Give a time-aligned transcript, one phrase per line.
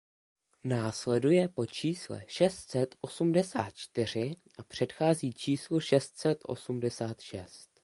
[0.63, 7.71] Následuje po čísle šest set osmdesát čtyři a předchází číslu šest set osmdesát šest.